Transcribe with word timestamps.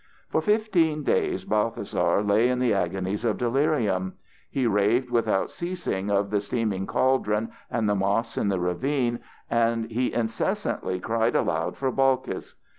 For 0.29 0.41
fifteen 0.41 1.03
days 1.03 1.45
Balthasar 1.45 2.23
lay 2.23 2.49
in 2.49 2.57
the 2.57 2.73
agonies 2.73 3.23
of 3.23 3.37
delirium. 3.37 4.13
He 4.49 4.65
raved 4.65 5.11
without 5.11 5.51
ceasing 5.51 6.09
of 6.09 6.31
the 6.31 6.41
steaming 6.41 6.87
cauldron 6.87 7.51
and 7.69 7.87
the 7.87 7.93
moss 7.93 8.35
in 8.35 8.47
the 8.47 8.59
ravine, 8.59 9.19
and 9.47 9.91
he 9.91 10.11
incessantly 10.11 10.99
cried 10.99 11.35
aloud 11.35 11.77
for 11.77 11.91
Balkis. 11.91 12.55